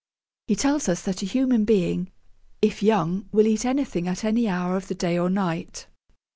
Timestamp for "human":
1.27-1.63